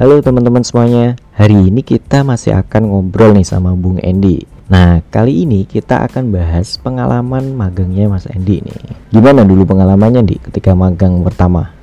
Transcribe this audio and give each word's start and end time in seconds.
Halo 0.00 0.16
teman-teman 0.24 0.64
semuanya, 0.64 1.12
hari 1.36 1.68
ini 1.68 1.84
kita 1.84 2.24
masih 2.24 2.56
akan 2.56 2.88
ngobrol 2.88 3.36
nih 3.36 3.44
sama 3.44 3.76
Bung 3.76 4.00
Endi. 4.00 4.48
Nah, 4.72 5.04
kali 5.12 5.44
ini 5.44 5.68
kita 5.68 6.08
akan 6.08 6.32
bahas 6.32 6.80
pengalaman 6.80 7.52
magangnya 7.52 8.08
Mas 8.08 8.24
Endi 8.32 8.64
nih. 8.64 8.96
Gimana 9.12 9.44
dulu 9.44 9.68
pengalamannya, 9.68 10.24
Di, 10.24 10.40
ketika 10.40 10.72
magang 10.72 11.20
pertama? 11.20 11.79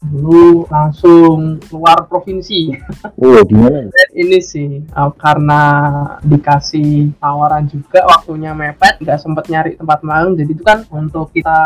Dulu 0.00 0.64
langsung 0.72 1.60
keluar 1.68 2.08
provinsi. 2.08 2.72
Oh, 3.20 3.44
gimana? 3.44 3.84
ini 4.16 4.40
sih 4.40 4.80
uh, 4.96 5.12
karena 5.12 5.60
dikasih 6.24 7.12
tawaran 7.20 7.68
juga 7.68 8.00
waktunya 8.08 8.56
mepet, 8.56 8.96
nggak 8.96 9.20
sempet 9.20 9.44
nyari 9.52 9.76
tempat 9.76 10.00
magang. 10.00 10.40
Jadi 10.40 10.50
itu 10.56 10.64
kan 10.64 10.88
untuk 10.88 11.28
kita 11.36 11.60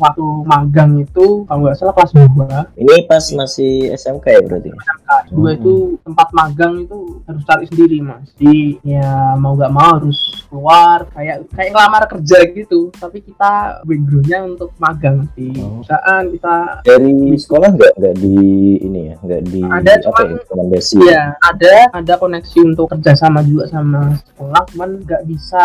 waktu 0.00 0.24
magang 0.48 0.96
itu 0.96 1.44
kalau 1.44 1.60
nggak 1.60 1.76
salah 1.76 1.92
kelas 1.92 2.12
2 2.16 2.80
Ini 2.80 2.94
pas 3.04 3.24
masih 3.36 3.92
SMK 3.92 4.24
ya 4.32 4.40
berarti? 4.48 4.70
SMK 4.72 5.10
dua 5.34 5.50
itu 5.56 5.74
tempat 6.04 6.28
magang 6.32 6.74
itu 6.88 7.20
harus 7.28 7.42
cari 7.44 7.64
sendiri 7.68 7.98
mas. 8.00 8.32
Jadi 8.40 8.80
ya 8.80 9.36
mau 9.36 9.52
nggak 9.54 9.72
mau 9.72 10.00
harus 10.00 10.18
keluar 10.48 11.04
kayak 11.12 11.44
kayak 11.52 11.70
ngelamar 11.72 12.02
kerja 12.08 12.38
gitu. 12.48 12.88
Tapi 12.96 13.20
kita 13.20 13.84
backgroundnya 13.84 14.40
untuk 14.48 14.72
magang 14.80 15.28
di 15.36 15.52
Oh. 15.54 15.80
perusahaan 15.80 16.24
kita 16.32 16.54
Dari 16.82 17.14
sekolah 17.36 17.70
nggak 17.74 17.92
nggak 17.94 18.14
di 18.16 18.36
ini 18.78 19.00
ya, 19.10 19.16
nggak 19.18 19.42
di 19.44 19.60
Ada, 19.60 19.92
apa 19.92 20.02
cuman- 20.04 20.24
ya, 20.24 20.36
rekomendasi? 20.38 20.96
Iya, 21.02 21.22
ada 21.36 21.74
ada 21.92 22.14
koneksi 22.16 22.58
untuk 22.64 22.86
kerjasama 22.88 23.40
juga 23.42 23.64
sama 23.66 24.14
sekolah, 24.22 24.62
cuman 24.70 24.90
nggak 25.02 25.22
bisa 25.26 25.64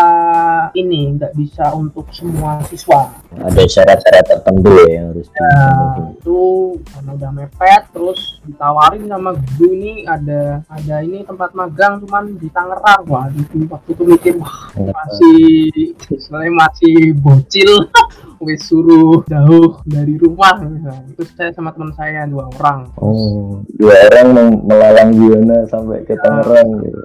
ini, 0.74 1.14
nggak 1.14 1.32
bisa 1.34 1.70
untuk 1.72 2.10
semua 2.10 2.60
siswa. 2.66 3.10
Ada 3.30 3.62
syarat-syarat 3.62 4.24
tertentu 4.26 4.70
ya 4.84 4.88
yang 4.90 5.06
harus 5.14 5.26
dipenuhi. 5.26 6.02
itu 6.20 6.40
karena 6.90 7.10
udah 7.14 7.30
mepet, 7.32 7.82
terus 7.90 8.20
ditawarin 8.44 9.04
sama 9.06 9.30
guru 9.56 9.70
ini 9.72 10.04
ada 10.04 10.60
ada 10.66 10.96
ini 11.00 11.22
tempat 11.22 11.50
magang, 11.52 12.02
cuman 12.04 12.36
di 12.36 12.48
Tangerang. 12.50 13.02
Wah, 13.06 13.26
itu 13.30 13.64
waktu 13.66 13.88
itu 13.94 14.02
mikir 14.04 14.34
wah 14.36 14.68
masih 14.74 15.94
sebenarnya 16.10 16.52
masih 16.52 16.94
bocil. 17.16 17.72
Wes 18.40 18.64
suruh 18.64 19.20
jauh 19.28 19.84
dari 19.84 20.16
rumah. 20.16 20.56
Terus 21.14 21.30
saya 21.36 21.52
sama 21.52 21.76
teman 21.76 21.92
saya 21.92 22.24
dua 22.24 22.48
orang. 22.56 22.88
Oh, 22.96 23.60
dua 23.76 23.96
orang 24.08 24.56
melalang 24.64 25.12
buana 25.12 25.68
sampai 25.68 26.00
ke 26.08 26.16
Tangerang. 26.24 26.80
gitu. 26.80 27.00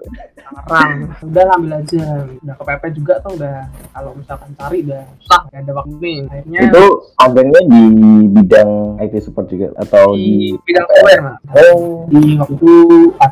Tangerang 0.56 1.12
udah 1.26 1.44
lah, 1.44 1.56
ambil 1.58 1.74
aja 1.82 2.04
udah 2.40 2.56
kepepet 2.56 2.92
juga 2.96 3.14
tuh 3.20 3.34
udah 3.36 3.66
kalau 3.92 4.12
misalkan 4.16 4.50
cari 4.56 4.86
udah 4.86 5.04
susah 5.20 5.42
gak 5.52 5.62
ada 5.66 5.72
waktu 5.74 5.94
nih 6.00 6.18
akhirnya 6.30 6.60
Itu 6.70 6.84
magangnya 7.18 7.62
di 7.66 7.84
bidang 8.30 8.70
IT 9.02 9.14
support 9.26 9.48
juga 9.50 9.68
atau 9.76 10.14
di 10.14 10.54
di 10.54 10.62
bidang 10.64 10.86
software 10.88 11.22
mas 11.26 11.38
Oh, 11.50 12.06
di 12.08 12.38
waktu 12.38 12.72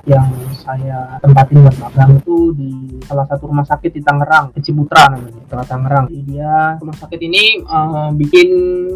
yang 0.09 0.29
saya 0.63 1.19
tempatin 1.19 1.59
buat 1.59 1.77
magang 1.83 2.11
itu 2.23 2.37
di 2.55 2.71
salah 3.03 3.27
satu 3.27 3.51
rumah 3.51 3.67
sakit 3.67 3.91
di 3.91 4.01
Tangerang 4.01 4.55
Ciputra 4.63 5.11
namanya 5.11 5.43
Kota 5.51 5.65
Tangerang. 5.67 6.05
Jadi 6.07 6.23
dia 6.23 6.79
rumah 6.79 6.95
sakit 6.95 7.19
ini 7.19 7.43
eh, 7.59 8.09
bikin 8.15 8.49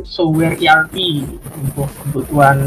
software 0.07 0.55
ERP 0.55 0.95
untuk 1.59 1.91
kebutuhan 2.07 2.57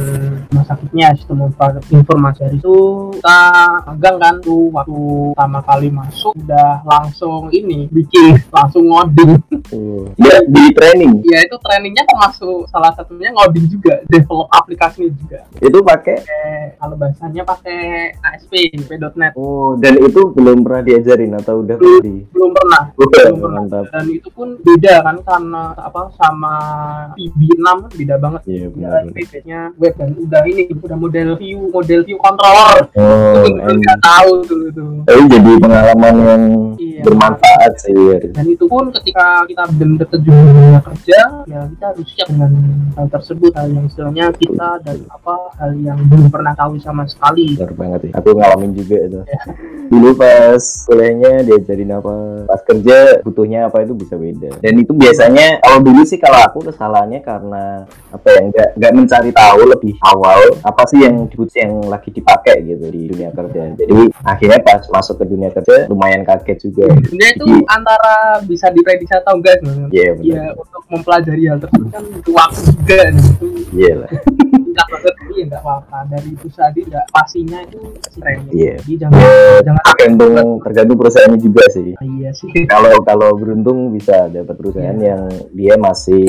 rumah 0.53 0.67
sakitnya. 0.69 1.17
Sistem 1.17 1.49
info- 1.49 1.83
informasi 1.89 2.39
dari 2.45 2.57
itu 2.61 2.77
kita 3.17 3.41
magang 3.89 4.17
kan 4.21 4.35
tuh 4.45 4.69
waktu 4.69 5.01
pertama 5.33 5.61
kali 5.65 5.89
masuk 5.89 6.37
udah 6.37 6.85
langsung 6.85 7.49
ini 7.51 7.89
bikin 7.89 8.37
langsung 8.53 8.85
ngoding. 8.85 9.41
Tuh. 9.71 10.13
Dia 10.21 10.45
di 10.45 10.65
training. 10.77 11.25
ya 11.25 11.47
itu 11.47 11.57
trainingnya 11.63 12.05
termasuk 12.05 12.69
salah 12.69 12.93
satunya 12.93 13.33
ngoding 13.33 13.65
juga 13.71 14.03
develop 14.13 14.51
aplikasinya 14.53 15.09
juga. 15.17 15.41
Itu 15.57 15.81
pakai? 15.81 16.21
Pakai 16.21 16.77
kalau 16.77 16.97
bahasanya 16.99 17.43
pakai 17.47 17.81
ASP 18.19 18.53
ASP.NET 18.91 19.33
Oh, 19.39 19.79
dan 19.79 19.95
itu 20.03 20.35
belum 20.35 20.67
pernah 20.67 20.83
diajarin 20.83 21.33
atau 21.39 21.63
udah 21.63 21.77
pernah 21.79 22.01
di 22.03 22.17
belum 22.35 22.51
pernah. 22.51 22.83
Belum 22.99 23.37
pernah. 23.39 23.63
mantap. 23.63 23.85
dan 23.95 24.07
itu 24.11 24.29
pun 24.35 24.49
beda 24.59 24.95
kan 25.07 25.17
karena 25.23 25.63
apa 25.79 26.01
sama 26.19 26.55
VB6 27.15 27.67
kan 27.67 27.91
beda 27.95 28.15
banget. 28.19 28.41
Iya, 28.47 28.59
ya, 28.59 28.69
benar. 28.75 29.69
web 29.79 29.95
dan 29.95 30.11
udah 30.19 30.43
ini 30.47 30.63
udah 30.75 30.99
model 30.99 31.29
view 31.39 31.59
model 31.71 32.01
view 32.03 32.19
controller. 32.19 32.79
Oh, 32.99 33.45
itu 33.47 33.71
nggak 33.79 33.99
tahu 34.03 34.31
tuh. 34.47 34.59
Tapi 35.07 35.23
jadi 35.31 35.53
pengalaman 35.61 36.15
yang 36.19 36.43
Iya. 36.91 37.03
bermanfaat 37.07 37.73
sih. 37.79 37.95
ya. 37.95 38.19
dan 38.35 38.47
itu 38.51 38.65
pun 38.67 38.91
ketika 38.91 39.47
kita 39.47 39.63
benar-benar 39.71 40.09
terjun 40.11 40.35
dunia 40.35 40.81
kerja 40.83 41.21
ya 41.47 41.61
kita 41.71 41.85
harus 41.95 42.07
siap 42.11 42.29
dengan 42.35 42.53
hal 42.99 43.07
tersebut 43.07 43.53
hal 43.55 43.69
yang 43.71 43.85
istilahnya 43.87 44.27
kita 44.35 44.71
dan 44.83 44.99
apa 45.07 45.35
hal 45.61 45.71
yang 45.79 45.99
belum 46.11 46.29
pernah 46.33 46.55
tahu 46.59 46.75
sama 46.83 47.07
sekali 47.07 47.61
Benar 47.61 47.75
banget 47.77 48.01
sih. 48.09 48.11
Aku 48.17 48.29
ngalamin 48.33 48.73
juga 48.73 48.97
itu. 49.05 49.21
Dulu 49.91 50.09
pas 50.15 50.63
kuliahnya 50.87 51.43
diajarin 51.43 51.91
apa, 51.99 52.15
pas 52.47 52.63
kerja 52.63 52.99
butuhnya 53.27 53.67
apa 53.67 53.83
itu 53.83 53.93
bisa 53.99 54.15
beda. 54.15 54.63
Dan 54.63 54.75
itu 54.79 54.95
biasanya 54.95 55.59
kalau 55.67 55.83
dulu 55.83 56.01
sih 56.07 56.19
kalau 56.23 56.39
aku 56.47 56.71
kesalahannya 56.71 57.21
karena 57.27 57.91
apa 58.15 58.27
ya 58.31 58.41
nggak 58.49 58.69
nggak 58.79 58.93
mencari 58.95 59.31
tahu 59.35 59.61
lebih 59.67 59.95
awal 60.07 60.39
apa 60.63 60.83
sih 60.87 61.03
yang 61.03 61.27
yang 61.59 61.73
lagi 61.91 62.15
dipakai 62.15 62.63
gitu 62.71 62.87
di 62.87 63.11
dunia 63.11 63.35
kerja. 63.35 63.75
Jadi 63.75 64.15
akhirnya 64.23 64.59
pas 64.63 64.87
masuk 64.87 65.19
ke 65.19 65.25
dunia 65.27 65.51
kerja 65.51 65.91
lumayan 65.91 66.23
kaget 66.23 66.71
juga. 66.71 66.80
Sebenarnya 66.89 67.31
itu 67.33 67.47
Jadi- 67.47 67.67
antara 67.69 68.15
bisa 68.43 68.67
diprediksi 68.71 69.15
atau 69.15 69.33
enggak 69.37 69.55
sebenarnya 69.59 69.89
Iya 69.91 70.11
benar. 70.15 70.31
ya 70.31 70.45
untuk 70.55 70.83
mempelajari 70.89 71.43
hal 71.47 71.59
tersebut 71.59 71.89
kan 71.89 72.03
butuh 72.07 72.33
waktu 72.33 72.61
juga 72.73 72.95
dan 73.01 73.15
itu 73.17 73.47
Iya 73.73 73.95
lah. 73.99 74.11
singkat 74.81 74.89
banget 74.91 75.15
tapi 75.21 75.33
ya 75.37 75.45
nggak 75.47 75.63
apa-apa 75.63 75.99
dari 76.09 76.29
itu 76.31 76.47
tadi 76.51 76.81
nggak 76.85 77.05
pastinya 77.11 77.59
itu 77.63 77.79
Iya. 78.51 78.75
jadi 78.81 78.93
jangan 78.99 79.21
jangan 79.63 79.83
Tergantung 79.91 80.35
tergantung 80.61 80.97
perusahaannya 80.97 81.39
juga 81.39 81.65
sih. 81.71 81.91
iya 81.99 82.31
sih 82.33 82.49
kalau 82.67 82.93
kalau 83.03 83.31
beruntung 83.35 83.93
bisa 83.93 84.27
dapat 84.27 84.55
perusahaan 84.57 84.97
Iya. 84.97 85.09
yang 85.15 85.23
dia 85.53 85.75
masih 85.77 86.25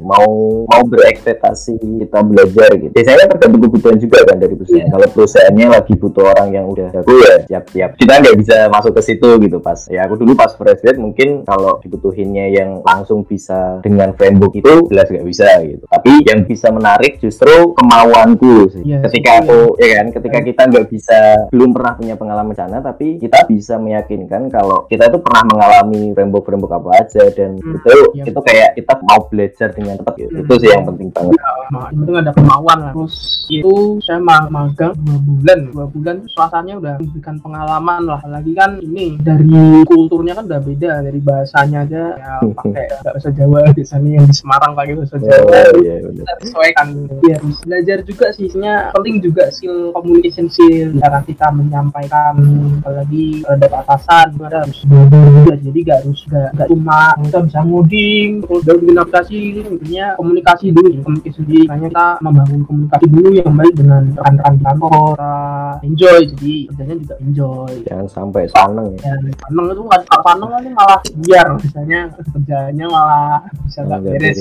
mau 0.00 0.24
mau 0.64 0.82
berekspektasi 0.84 1.76
kita 2.00 2.20
belajar 2.20 2.70
gitu. 2.76 2.92
Biasanya 2.92 3.26
tergantung 3.28 3.60
kebutuhan 3.62 3.96
juga 3.96 4.18
kan 4.24 4.36
dari 4.36 4.54
perusahaan. 4.54 4.84
Iya. 4.84 4.92
Kalau 4.92 5.06
perusahaannya 5.10 5.66
lagi 5.70 5.92
butuh 5.94 6.24
orang 6.26 6.48
yang 6.50 6.66
udah 6.66 6.88
jago 6.90 7.14
ya 7.16 7.36
siap-siap. 7.46 7.90
Kita 7.96 8.12
nggak 8.20 8.36
bisa 8.38 8.56
masuk 8.68 8.92
ke 8.94 9.02
situ 9.02 9.28
gitu 9.40 9.58
pas. 9.58 9.78
Ya 9.88 10.04
aku 10.04 10.14
dulu 10.16 10.32
pas 10.34 10.52
fresh 10.52 10.80
grade 10.80 11.00
mungkin 11.00 11.42
kalau 11.44 11.80
dibutuhinnya 11.80 12.50
yang 12.50 12.70
langsung 12.82 13.24
bisa 13.24 13.80
dengan 13.80 14.12
framework 14.14 14.54
itu 14.54 14.88
jelas 14.88 15.08
nggak 15.08 15.26
bisa 15.26 15.48
gitu. 15.64 15.84
Tapi 15.86 16.10
yang 16.24 16.44
bisa 16.44 16.68
menarik 16.70 17.18
justru 17.18 17.72
kemauanku 17.94 18.54
sih. 18.70 18.82
Iya, 18.84 18.98
ketika 19.06 19.30
iya. 19.30 19.40
aku 19.42 19.58
ya 19.78 19.88
kan? 19.94 20.06
Ketika 20.10 20.38
kita 20.42 20.62
nggak 20.66 20.86
bisa 20.90 21.18
belum 21.54 21.70
pernah 21.70 21.92
punya 21.94 22.14
pengalaman 22.18 22.54
sana 22.54 22.78
tapi 22.82 23.22
kita 23.22 23.46
bisa 23.46 23.78
meyakinkan 23.78 24.50
kalau 24.50 24.84
kita 24.90 25.06
itu 25.06 25.18
pernah 25.22 25.42
mengalami 25.46 26.10
framework 26.10 26.46
apa 26.66 26.90
aja 26.98 27.24
dan 27.30 27.52
Hmm, 27.54 27.78
itu 27.78 27.92
iya. 28.18 28.24
itu 28.26 28.40
kayak 28.42 28.70
kita 28.74 28.92
mau 29.00 29.20
belajar 29.30 29.68
dengan 29.70 29.94
cepat 29.94 30.14
gitu. 30.18 30.32
Hmm. 30.34 30.42
itu 30.42 30.54
sih 30.58 30.70
yang 30.74 30.84
penting 30.84 31.08
banget. 31.14 31.38
Yang 31.70 31.96
penting 32.02 32.16
ada 32.18 32.32
kemauan 32.34 32.78
lah. 32.82 32.92
Terus 32.92 33.14
itu 33.48 33.74
saya 34.02 34.18
ma- 34.20 34.50
magang 34.50 34.92
dua 34.98 35.18
bulan. 35.22 35.58
Dua 35.70 35.86
bulan 35.86 36.16
suasananya 36.26 36.74
udah 36.82 36.94
memberikan 36.98 37.36
pengalaman 37.38 38.00
lah. 38.10 38.20
Lagi 38.26 38.52
kan 38.52 38.70
ini 38.82 39.16
dari 39.22 39.46
kulturnya 39.86 40.34
kan 40.34 40.44
udah 40.50 40.60
beda. 40.60 40.90
Dari 41.04 41.20
bahasanya 41.22 41.78
aja 41.86 42.02
ya 42.18 42.32
pakai 42.42 42.86
bahasa 43.06 43.28
Jawa. 43.30 43.70
Biasanya 43.70 44.10
yang 44.18 44.26
di 44.26 44.34
Semarang 44.34 44.72
pakai 44.74 44.94
bahasa 44.98 45.16
Jawa. 45.16 45.52
Oh, 45.54 45.72
iya 45.80 45.94
kita 46.02 46.32
sesuaikan. 46.42 46.86
Ya 47.24 47.36
harus 47.38 47.58
belajar 47.84 48.00
juga 48.08 48.26
sih. 48.32 48.48
Sebenarnya 48.48 48.96
penting 48.96 49.16
juga 49.20 49.44
skill 49.52 49.92
communication 49.92 50.48
skill. 50.48 50.96
Cara 50.96 51.20
kita 51.20 51.52
menyampaikan 51.52 52.34
apalagi 52.80 53.44
terhadap 53.44 53.84
atasan 53.84 54.26
kita 54.40 54.58
harus 54.64 54.78
belajar 54.88 55.58
jadi 55.60 55.78
gak 55.84 55.98
harus 56.04 56.20
gak, 56.32 56.48
gak 56.56 56.68
cuma 56.72 57.12
kita 57.20 57.38
bisa 57.44 57.58
ngoding 57.64 58.30
terus 58.44 58.60
udah 58.64 58.74
bikin 58.80 58.96
aplikasi 58.96 59.38
intinya 59.64 60.06
komunikasi 60.16 60.64
dulu 60.72 60.88
komunikasi 61.04 61.40
dulu 61.44 61.62
makanya 61.68 61.88
kita 61.92 62.06
membangun 62.24 62.60
komunikasi 62.64 63.06
dulu 63.12 63.28
yang 63.36 63.52
baik 63.52 63.74
dengan 63.76 64.02
rekan-rekan 64.16 64.54
kantor. 64.64 65.14
Kita 65.14 65.32
enjoy. 65.84 66.20
Jadi 66.32 66.54
kerjanya 66.70 66.94
juga 66.96 67.14
enjoy. 67.20 67.72
Jangan 67.84 68.06
sampai 68.08 68.42
seneng 68.48 68.88
ya. 68.98 69.14
Paneng 69.44 69.66
itu 69.72 69.82
nggak 69.84 70.00
kalau 70.08 70.22
paneng 70.24 70.50
kan 70.50 70.62
malah 70.72 71.00
biar. 71.20 71.46
Misalnya 71.60 72.00
kerjanya 72.32 72.84
malah 72.88 73.36
bisa 73.66 73.78
nggak 73.84 73.98
Nggak 74.00 74.12
beres. 74.16 74.38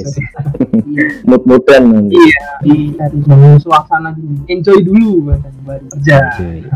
iya. 0.93 1.05
Mood-moodan. 1.27 1.83
Iya, 2.13 2.49
dari 2.97 3.17
bangun 3.25 3.57
suasana 3.59 4.11
dulu, 4.13 4.43
enjoy 4.47 4.77
dulu 4.83 5.13
baru 5.63 5.85
kerja. 5.95 6.17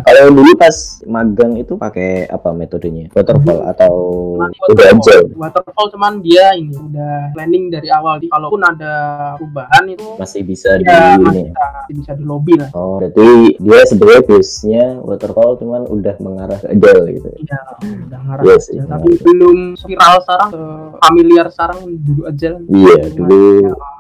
kalau 0.04 0.24
dulu 0.32 0.52
pas 0.56 0.76
magang 1.04 1.54
itu 1.60 1.76
pakai 1.76 2.26
apa 2.32 2.50
metodenya? 2.56 3.12
Waterfall 3.12 3.68
atau 3.68 3.94
Cuman 4.38 4.52
udah 4.72 4.88
agile 4.94 5.28
Waterfall 5.36 5.88
cuman 5.94 6.14
dia 6.24 6.56
ini 6.56 6.74
udah 6.74 7.36
planning 7.36 7.70
dari 7.70 7.90
awal. 7.92 8.18
Jadi 8.18 8.32
kalaupun 8.32 8.62
ada 8.64 8.94
perubahan 9.38 9.84
itu 9.92 10.08
masih 10.18 10.42
bisa 10.48 10.80
di 10.80 10.86
ya? 10.88 11.20
ini 11.20 11.24
masih 11.24 11.46
bisa, 11.90 11.98
bisa 11.98 12.12
di 12.14 12.24
lobby 12.24 12.54
lah. 12.54 12.70
Oh, 12.72 12.98
berarti 12.98 13.28
dia 13.56 13.82
sebenarnya 13.84 14.22
base-nya 14.24 14.86
waterfall 15.00 15.56
cuman 15.56 15.82
udah 15.86 16.16
mengarah 16.20 16.58
ke 16.58 16.68
agile 16.70 17.04
gitu. 17.14 17.28
Iya, 17.38 17.60
udah 18.04 18.20
ngarah 18.22 18.44
Iya 18.44 18.54
aja. 18.54 18.64
sih, 18.64 18.76
Tapi 18.80 19.10
belum 19.20 19.58
viral 19.78 20.16
sekarang, 20.22 20.50
familiar 21.00 21.46
sekarang 21.48 21.80
dulu 21.98 22.22
aja 22.26 22.48
lah. 22.50 22.62
Iya, 22.68 22.96
dulu 23.12 23.42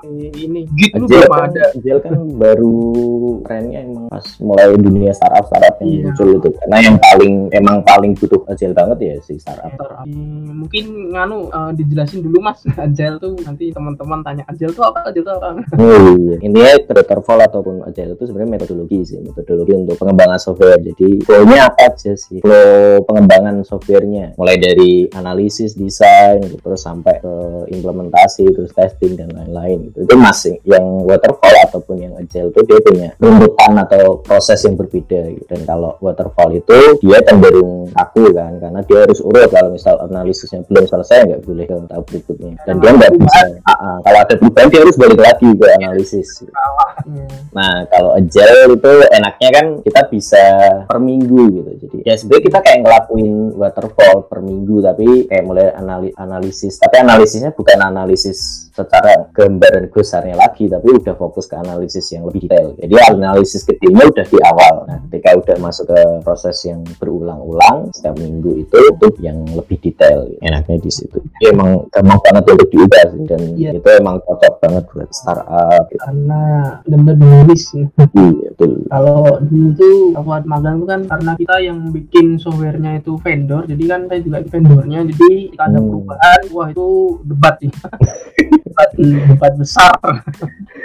Ya, 0.07 0.30
ini 0.31 0.63
Git 0.72 0.94
dulu 0.94 1.04
Agile 1.04 1.19
belum 1.19 1.34
kan, 1.34 1.50
ada 1.50 1.63
Agile 1.74 2.00
kan 2.00 2.13
baru 2.31 2.75
trennya 3.44 3.80
emang 3.81 4.06
pas 4.07 4.24
mulai 4.40 4.72
dunia 4.74 5.12
startup 5.12 5.45
startup 5.45 5.75
yang 5.78 5.90
Iya. 5.90 6.04
muncul 6.06 6.28
itu 6.33 6.50
karena 6.54 6.78
yang 6.80 6.98
paling 6.98 7.33
emang 7.51 7.78
paling 7.83 8.12
butuh 8.13 8.42
Agile 8.45 8.72
banget 8.72 8.98
ya 9.01 9.13
si 9.19 9.36
startup 9.36 9.68
Startup. 9.69 10.06
Hmm, 10.06 10.63
mungkin 10.63 10.86
nganu 11.12 11.50
eh, 11.50 11.72
dijelasin 11.75 12.22
dulu 12.22 12.40
mas 12.40 12.62
agile 12.80 13.18
tuh 13.18 13.36
nanti 13.42 13.68
teman-teman 13.69 14.19
tanya 14.22 14.44
agile 14.45 14.72
tuh 14.72 14.86
apa 14.86 15.00
agile 15.04 15.25
tuh 15.25 15.36
apa 15.36 15.48
Oh 15.75 16.00
iya. 16.16 16.36
Intinya 16.40 16.72
waterfall 16.88 17.40
ataupun 17.42 17.77
agile 17.86 18.16
itu 18.16 18.24
sebenarnya 18.30 18.52
metodologi 18.58 19.00
sih, 19.04 19.20
metodologi 19.22 19.74
untuk 19.76 19.96
pengembangan 20.00 20.40
software. 20.40 20.80
Jadi 20.82 21.22
flow-nya 21.26 21.70
apa 21.70 21.94
aja 21.94 22.14
sih? 22.16 22.40
Flow 22.42 23.04
pengembangan 23.04 23.62
softwarenya, 23.66 24.38
mulai 24.40 24.58
dari 24.58 25.10
analisis, 25.14 25.76
desain, 25.78 26.42
gitu, 26.42 26.58
terus 26.62 26.82
sampai 26.82 27.20
ke 27.22 27.36
implementasi, 27.74 28.50
terus 28.54 28.72
testing 28.74 29.18
dan 29.18 29.30
lain-lain. 29.34 29.92
Gitu. 29.92 30.08
Itu 30.08 30.16
masing 30.18 30.58
yang 30.64 30.86
waterfall 31.04 31.56
ataupun 31.68 31.96
yang 32.02 32.14
agile 32.18 32.50
itu 32.54 32.62
dia 32.66 32.80
punya 32.82 33.10
runtutan 33.18 33.74
atau 33.82 34.22
proses 34.22 34.60
yang 34.64 34.76
berbeda. 34.78 35.22
Gitu. 35.34 35.46
Dan 35.50 35.62
kalau 35.68 35.98
waterfall 36.00 36.54
itu 36.56 37.02
dia 37.04 37.20
cenderung 37.26 37.90
kaku 37.92 38.32
kan, 38.34 38.58
karena 38.62 38.80
dia 38.86 38.98
harus 39.04 39.20
urut 39.22 39.50
kalau 39.52 39.74
misal 39.74 40.00
analisisnya 40.04 40.64
belum 40.68 40.86
selesai 40.86 41.18
nggak 41.28 41.42
boleh 41.44 41.66
ke 41.66 41.76
tahap 41.90 42.04
berikutnya. 42.08 42.54
Dan 42.66 42.76
dia 42.80 42.92
nggak 42.94 43.14
bisa. 43.18 43.42
Ah, 43.66 43.74
ah. 43.74 43.98
kalau 44.06 44.20
ada 44.24 44.34
perubahan 44.38 44.68
dia 44.70 44.82
harus 44.84 44.96
balik 45.00 45.20
lagi 45.20 45.50
ke 45.52 45.68
analisis. 45.82 46.30
Hmm. 47.08 47.30
Nah, 47.57 47.89
kalau 47.89 48.13
agile 48.13 48.77
itu 48.77 48.92
enaknya 49.09 49.50
kan 49.50 49.65
kita 49.81 50.01
bisa 50.06 50.44
per 50.86 51.01
minggu 51.01 51.42
gitu. 51.57 51.71
Jadi 51.81 51.98
ya 52.06 52.13
sebenarnya 52.13 52.44
kita 52.45 52.59
kayak 52.62 52.80
ngelakuin 52.86 53.57
waterfall 53.57 54.30
per 54.30 54.45
minggu 54.45 54.86
tapi 54.86 55.25
kayak 55.25 55.42
mulai 55.42 55.74
anali- 55.74 56.13
analisis. 56.13 56.77
Tapi 56.77 57.01
analisisnya 57.01 57.50
bukan 57.57 57.81
analisis 57.81 58.69
secara 58.69 59.33
gambaran 59.33 59.89
besarnya 59.89 60.38
lagi 60.38 60.69
tapi 60.69 60.94
udah 60.94 61.18
fokus 61.18 61.50
ke 61.50 61.57
analisis 61.57 62.06
yang 62.13 62.30
lebih 62.30 62.45
detail. 62.45 62.77
Jadi 62.77 62.94
analisis 63.09 63.65
kecilnya 63.65 64.06
udah 64.06 64.25
di 64.30 64.38
awal. 64.45 64.75
Nah, 64.86 64.98
ketika 65.09 65.33
udah 65.33 65.56
masuk 65.57 65.86
ke 65.89 66.00
proses 66.21 66.62
yang 66.62 66.86
berulang-ulang 67.01 67.89
setiap 67.89 68.13
minggu 68.21 68.62
itu 68.62 68.77
itu 68.77 69.07
yang 69.18 69.42
lebih 69.50 69.81
detail. 69.81 70.30
Enaknya 70.45 70.77
di 70.77 70.92
situ. 70.94 71.18
Jadi 71.18 71.50
emang 71.50 71.89
gampang 71.89 72.21
banget 72.21 72.44
untuk 72.54 72.69
diubah 72.69 73.07
dan 73.25 73.42
Iya. 73.57 73.71
itu 73.81 73.89
emang 73.98 74.21
cocok 74.21 74.54
banget 74.62 74.83
buat 74.94 75.09
startup. 75.09 75.89
Gitu. 75.89 75.98
karena 76.04 76.42
benar-benar 76.83 77.47
dinamis 77.48 77.64
Iya, 77.72 77.86
betul. 78.50 78.72
kalau 78.88 79.20
dulu 79.40 79.70
tuh 79.74 79.96
buat 80.18 80.44
magang 80.44 80.76
tuh 80.80 80.88
kan 80.88 81.02
karena 81.06 81.32
kita 81.36 81.56
yang 81.62 81.80
bikin 81.90 82.36
softwarenya 82.36 83.00
itu 83.00 83.16
vendor 83.18 83.64
jadi 83.64 83.84
kan 83.86 84.02
saya 84.08 84.20
juga 84.20 84.38
vendornya 84.44 85.00
jadi 85.06 85.32
ada 85.56 85.78
Hmm. 85.78 85.88
perubahan 85.88 86.42
wah 86.50 86.68
itu 86.68 86.88
debat 87.24 87.56
sih 87.58 87.72
debat, 88.66 88.90
debat 88.98 89.54
besar 89.56 89.94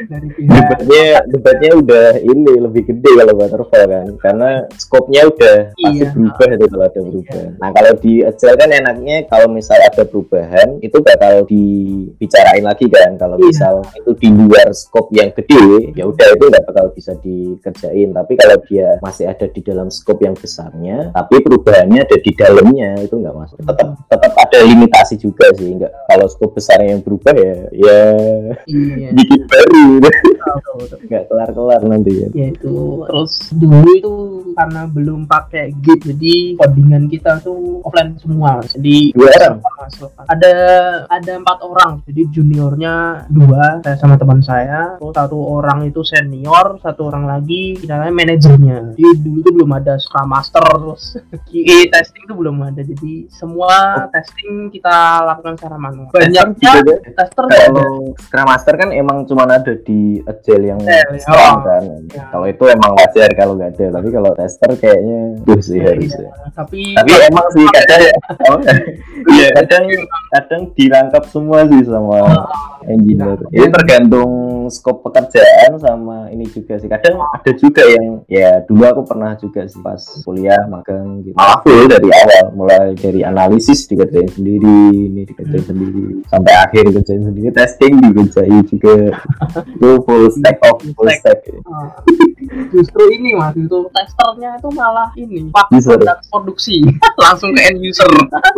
dari 0.08 0.28
pihak 0.32 0.50
debatnya 0.52 1.04
debatnya 1.28 1.70
udah 1.78 2.06
ini 2.22 2.52
lebih 2.58 2.82
gede 2.88 3.10
kalau 3.22 3.34
waterfall 3.38 3.84
kan. 3.87 4.06
Karena 4.19 4.50
skopnya 4.78 5.22
udah 5.28 5.56
pasti 5.75 6.00
Iya. 6.02 6.08
berubah 6.14 6.49
itu 6.54 6.66
kalau 6.70 6.84
ada 6.84 7.00
perubahan. 7.02 7.50
Nah 7.60 7.70
kalau 7.75 7.93
di 8.00 8.12
agile 8.25 8.56
kan 8.56 8.70
enaknya 8.72 9.16
kalau 9.28 9.46
misal 9.50 9.78
ada 9.78 10.02
perubahan 10.06 10.69
itu 10.81 10.96
bakal 11.02 11.34
dibicarain 11.46 12.64
lagi 12.64 12.87
kan. 12.88 13.10
Kalau 13.20 13.37
Iya. 13.38 13.46
misal 13.46 13.75
itu 13.94 14.10
di 14.19 14.28
luar 14.32 14.69
skop 14.72 15.06
yang 15.12 15.31
gede 15.34 15.93
ya 15.94 16.05
udah 16.08 16.26
itu 16.32 16.44
nggak 16.48 16.64
bakal 16.72 16.87
bisa 16.94 17.12
dikerjain. 17.20 18.10
Tapi 18.14 18.32
kalau 18.38 18.56
dia 18.66 18.98
masih 19.05 19.28
ada 19.28 19.46
di 19.46 19.60
dalam 19.60 19.88
skop 19.93 20.19
yang 20.25 20.34
besarnya 20.34 21.12
tapi 21.12 21.43
perubahannya 21.44 22.00
ada 22.02 22.16
di 22.19 22.31
dalamnya 22.34 22.90
itu 23.02 23.14
nggak 23.19 23.37
masuk. 23.37 23.56
Tetap 23.62 23.88
tetap 24.08 24.32
ada 24.38 24.58
limitasi 24.64 25.14
juga 25.20 25.46
sih. 25.56 25.70
Nggak 25.76 25.93
kalau 26.08 26.26
skop 26.31 26.56
besarnya 26.56 26.96
yang 26.96 27.02
berubah 27.05 27.34
ya 27.37 27.55
ya 27.72 28.00
iya. 28.69 29.08
bikin 29.12 29.40
baru 29.48 29.92
betul. 30.00 30.87
nggak 31.09 31.25
kelar 31.29 31.50
kelar 31.53 31.83
nanti 31.85 32.12
ya. 32.25 32.29
Ya 32.33 32.47
itu. 32.55 33.05
Terus 33.09 33.33
dulu 33.53 33.89
itu 33.97 34.15
karena 34.53 34.85
belum 34.85 35.25
pakai 35.25 35.73
Git 35.81 36.05
jadi 36.05 36.61
codingan 36.61 37.09
kita 37.09 37.41
tuh 37.41 37.81
offline 37.85 38.17
semua. 38.21 38.61
Mas. 38.61 38.75
jadi 38.77 39.17
Dua 39.17 39.29
orang? 39.29 39.56
ada 40.29 40.55
ada 41.09 41.33
empat 41.41 41.59
orang. 41.65 41.93
Jadi 42.06 42.23
juniornya 42.33 43.27
dua 43.33 43.81
saya 43.85 43.97
sama 43.99 44.17
teman 44.17 44.41
saya. 44.41 44.97
Terus 45.00 45.15
satu 45.17 45.39
orang 45.39 45.89
itu 45.89 46.00
senior 46.05 46.79
satu 46.81 47.09
orang 47.09 47.25
lagi 47.29 47.81
namanya 47.85 48.12
manajernya. 48.12 48.79
Jadi 48.97 49.09
dulu 49.21 49.39
tuh 49.43 49.53
belum 49.56 49.71
ada 49.77 49.94
scrum 49.99 50.29
master 50.29 50.65
terus 50.65 51.17
QA 51.49 51.91
testing 51.91 52.25
tuh 52.29 52.37
belum 52.37 52.56
ada. 52.62 52.81
Jadi 52.85 53.29
semua 53.33 54.06
testing 54.12 54.69
kita 54.73 55.25
lakukan 55.27 55.56
secara 55.56 55.77
manual. 55.81 56.12
Banyaknya 56.12 56.71
Juga, 56.81 56.94
tester. 57.03 57.44
Kalau 57.49 58.12
Scrum 58.19 58.47
Master 58.47 58.75
kan 58.79 58.89
emang 58.94 59.25
cuma 59.27 59.44
ada 59.49 59.73
di 59.82 60.00
Agile 60.23 60.64
yang 60.70 60.81
Agile, 60.81 61.19
Scrum 61.19 61.38
oh. 61.38 61.56
kan 61.62 61.84
Ya. 62.12 62.25
kalau 62.29 62.46
itu 62.46 62.64
emang 62.69 62.93
wajar 62.94 63.29
kalau 63.32 63.52
nggak 63.56 63.73
ada 63.79 63.87
tapi 64.00 64.08
kalau 64.12 64.31
tester 64.37 64.70
kayaknya 64.76 65.19
tuh 65.43 65.61
sih 65.61 65.81
harusnya 65.81 66.29
Iya, 66.29 66.49
tapi 66.55 66.81
tapi 66.93 67.11
emang 67.31 67.46
sih 67.52 67.64
kadang 67.69 68.00
oh, 68.52 68.58
iya 69.37 69.49
kadang 69.56 69.84
kadang 70.31 70.62
dirangkap 70.76 71.25
semua 71.29 71.64
sih 71.67 71.82
sama 71.87 72.19
engineer 72.87 73.38
Iya. 73.49 73.56
ini 73.56 73.67
tergantung 73.70 74.31
skop 74.72 75.04
pekerjaan 75.04 75.76
sama 75.76 76.32
ini 76.32 76.48
juga 76.48 76.80
sih. 76.80 76.88
Kadang 76.88 77.20
ada 77.20 77.52
juga 77.52 77.84
yang 77.84 78.24
ya 78.26 78.64
dulu 78.64 78.82
aku 78.88 79.02
pernah 79.04 79.36
juga 79.36 79.69
sih 79.69 79.80
pas 79.84 80.00
kuliah 80.24 80.64
magang 80.66 81.20
gitu. 81.22 81.36
Malah 81.36 81.60
full 81.60 81.84
dari 81.86 82.08
awal. 82.08 82.44
Mulai 82.56 82.96
dari 82.96 83.20
analisis 83.20 83.84
dikerjain 83.86 84.32
sendiri 84.32 85.12
ini 85.12 85.22
dikerjain 85.28 85.64
sendiri 85.69 86.24
sampai 86.26 86.52
akhir 86.56 86.82
dikerjain 86.88 87.24
sendiri 87.28 87.48
testing 87.52 88.00
dikerjain 88.00 88.64
juga. 88.64 88.96
Itu 89.76 90.00
full 90.08 90.32
stack 90.32 90.58
of 90.64 90.80
full 90.96 91.08
stack. 91.12 91.44
Ah, 91.69 92.00
justru 92.72 93.02
ini 93.12 93.34
mas 93.36 93.54
itu 93.56 93.78
testernya 93.92 94.58
itu 94.58 94.69
malah 94.74 95.08
ini 95.19 95.48
pak 95.50 95.69
produk 95.70 96.19
produksi. 96.28 96.82
Langsung 97.22 97.52
ke 97.54 97.60
end 97.70 97.80
user. 97.82 98.08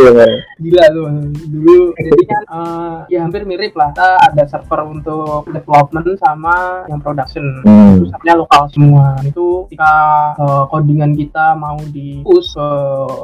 Iya. 0.00 0.26
gila 0.60 0.84
tuh 0.90 1.06
dulu 1.50 1.78
jadi 1.96 2.22
kan 2.28 2.42
eh, 2.48 2.96
ya 3.12 3.18
hampir 3.26 3.42
mirip 3.48 3.74
lah. 3.74 3.90
Kita 3.94 4.08
ada 4.30 4.44
server 4.48 4.80
untuk 4.88 5.48
development 5.50 6.03
sama 6.20 6.84
yang 6.92 7.00
production. 7.00 7.64
Hmm. 7.64 8.04
lokal 8.36 8.68
semua. 8.68 9.16
Itu 9.24 9.64
ketika 9.68 9.94
eh, 10.36 10.64
codingan 10.68 11.16
kita 11.16 11.56
mau 11.56 11.80
di 11.88 12.20
push 12.20 12.54
ke 12.54 12.70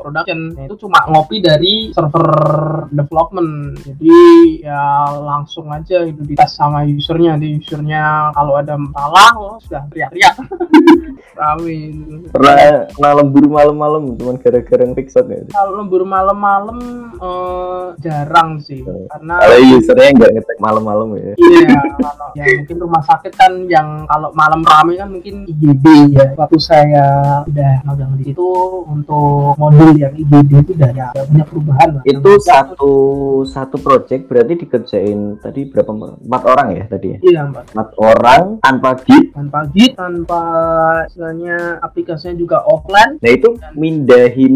production 0.02 0.40
nah, 0.56 0.64
itu 0.66 0.74
cuma 0.80 1.00
ngopi 1.12 1.36
dari 1.44 1.92
server 1.92 2.32
development. 2.90 3.76
Jadi 3.84 4.18
ya 4.64 5.12
langsung 5.20 5.68
aja 5.68 6.08
itu 6.08 6.24
dites 6.24 6.56
sama 6.56 6.88
usernya. 6.88 7.36
Di 7.36 7.60
usernya 7.60 8.32
kalau 8.32 8.56
ada 8.56 8.80
masalah 8.80 9.28
oh, 9.36 9.56
sudah 9.60 9.84
teriak-teriak. 9.92 10.34
Itu. 11.40 12.28
pernah 12.36 12.84
pernah 12.92 13.12
lembur 13.16 13.48
malam-malam 13.48 14.12
cuman 14.20 14.36
gara-gara 14.36 14.84
fix 14.92 15.16
out 15.16 15.24
nggak 15.24 15.48
sih? 15.48 15.52
kalau 15.56 15.72
lembur 15.80 16.02
malam-malam 16.04 16.78
eh, 17.16 17.84
jarang 18.02 18.60
sih. 18.60 18.84
Karena 18.84 19.40
kalau 19.40 19.78
usernya 19.80 20.08
nggak 20.20 20.30
ngetek 20.36 20.58
malam-malam 20.60 21.08
ya? 21.16 21.32
Iya, 21.40 21.80
kalau 22.04 22.28
ya 22.36 22.44
mungkin 22.60 22.76
rumah 22.78 23.02
sakit 23.02 23.32
kan 23.32 23.52
yang 23.66 24.04
kalau 24.04 24.30
malam 24.32 24.60
rame 24.60 24.94
kan 24.94 25.08
mungkin 25.08 25.44
IGD 25.44 25.86
ya. 26.14 26.26
Waktu 26.34 26.58
saya 26.58 27.06
udah 27.44 27.72
magang 27.84 28.14
di 28.16 28.30
situ 28.30 28.48
untuk 28.84 29.56
modul 29.56 29.92
yang 29.94 30.12
IGD 30.12 30.50
itu 30.60 30.72
udah 30.74 30.90
ya 30.90 31.08
banyak 31.14 31.46
perubahan 31.46 31.88
lah. 31.96 32.02
itu 32.04 32.30
satu 32.40 32.92
satu 33.42 33.76
project 33.76 34.26
berarti 34.26 34.52
dikerjain 34.56 35.18
tadi 35.38 35.66
berapa 35.66 35.90
empat 36.20 36.42
orang 36.44 36.68
ya 36.74 36.84
tadi 36.86 37.06
ya 37.08 37.18
Iya, 37.20 37.40
Mbak. 37.46 37.64
empat 37.72 37.88
orang 37.96 38.42
tanpa 38.60 38.90
git 39.00 39.24
Tanpa 39.32 39.58
Git, 39.70 39.92
tanpa 39.94 40.42
istilahnya 41.06 41.56
aplikasinya 41.80 42.34
juga 42.34 42.58
offline. 42.62 43.16
nah 43.16 43.30
itu 43.30 43.48
mindahin 43.74 44.54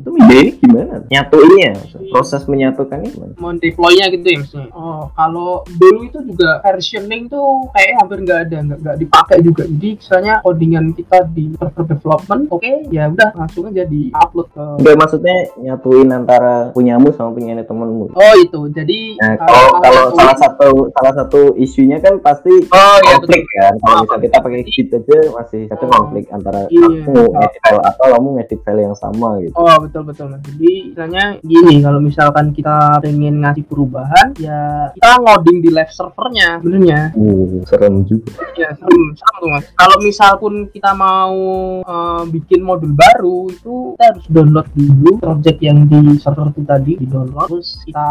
itu 0.00 0.08
mindahin 0.08 0.48
gimana 0.56 0.94
nyatuinnya 1.06 1.72
proses 2.08 2.42
menyatukannya 2.44 3.08
gimana 3.08 3.32
mau 3.36 3.52
deploy-nya 3.52 4.06
gitu 4.10 4.24
ya 4.24 4.36
maksudnya. 4.40 4.68
Oh, 4.72 5.10
kalau 5.12 5.50
dulu 5.68 6.00
itu 6.04 6.18
juga 6.24 6.60
versioning 6.60 7.26
tuh 7.26 7.43
kayak 7.70 7.90
hampir 7.98 8.18
nggak 8.20 8.40
ada, 8.44 8.58
nggak 8.62 8.78
nggak 8.80 8.96
dipakai 8.98 9.38
juga. 9.40 9.62
Jadi 9.64 9.88
misalnya 9.96 10.34
codingan 10.40 10.86
kita 10.92 11.18
di 11.28 11.44
server 11.54 11.84
development, 11.86 12.42
oke, 12.50 12.72
ya 12.88 13.04
udah 13.06 13.28
langsung 13.34 13.64
aja 13.66 13.84
di 13.84 14.10
upload 14.10 14.48
ke 14.50 14.64
Enggak 14.78 14.96
maksudnya 14.96 15.36
nyatuin 15.56 16.08
antara 16.10 16.54
punyamu 16.70 17.08
sama 17.10 17.32
punya 17.32 17.56
temenmu 17.56 18.12
Oh 18.12 18.34
itu, 18.36 18.60
jadi 18.70 18.98
Nah, 19.16 19.34
kalau 19.38 19.66
kalau 19.78 20.02
itu- 20.06 20.16
salah 20.16 20.36
satu 20.36 20.68
salah 20.92 21.14
satu 21.14 21.40
isunya 21.56 21.98
kan 21.98 22.18
pasti 22.18 22.50
oh 22.50 22.96
iya 23.00 23.16
konflik 23.16 23.42
betul. 23.42 23.56
kan. 23.56 23.72
Kalau 23.78 23.96
misalnya 24.02 24.22
kita 24.22 24.36
pakai 24.40 24.60
Git 24.64 24.88
aja 24.90 25.18
masih 25.32 25.62
satu 25.68 25.84
konflik 25.86 26.24
antara 26.28 26.60
Iya. 26.66 26.86
aku 27.04 27.12
ngedit 27.30 27.60
file 27.60 27.82
atau 27.84 28.06
kamu 28.10 28.28
ngedit 28.36 28.60
file 28.60 28.80
yang 28.82 28.96
sama 28.96 29.28
gitu. 29.40 29.54
Oh 29.54 29.76
betul 29.78 30.02
betul. 30.04 30.28
Jadi 30.34 30.72
istilahnya 30.90 31.24
gini, 31.40 31.74
kalau 31.78 32.00
misalkan 32.00 32.46
kita 32.50 32.98
pengen 33.00 33.40
ngasih 33.40 33.64
perubahan, 33.64 34.26
ya 34.36 34.90
kita 34.92 35.10
ngoding 35.20 35.58
di 35.60 35.70
live 35.70 35.92
servernya, 35.92 36.48
sebenarnya. 36.58 37.00
Hmm. 37.14 37.33
Oh, 37.34 37.66
serem 37.66 38.06
juga. 38.06 38.30
ya 38.54 38.70
serem 38.78 39.02
serem 39.18 39.34
tuh 39.42 39.50
mas. 39.50 39.66
Kalau 39.74 39.96
misal 40.06 40.38
pun 40.38 40.70
kita 40.70 40.94
mau 40.94 41.34
eh, 41.82 42.22
bikin 42.30 42.62
modul 42.62 42.94
baru 42.94 43.50
itu 43.50 43.98
kita 43.98 44.04
harus 44.14 44.26
download 44.30 44.68
dulu 44.70 45.18
project 45.18 45.58
yang 45.58 45.82
di 45.90 46.14
server 46.22 46.54
itu 46.54 46.62
tadi 46.62 46.92
di 46.94 47.06
download. 47.10 47.50
Terus 47.50 47.82
kita 47.82 48.08